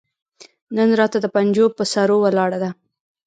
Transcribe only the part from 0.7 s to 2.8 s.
نن راته د پنجو پهٔ سرو ولاړه ده